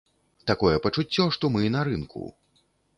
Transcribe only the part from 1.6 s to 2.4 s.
на рынку.